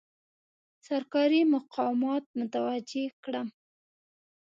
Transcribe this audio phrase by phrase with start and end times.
[0.85, 3.47] سرکاري مقامات متوجه کړم.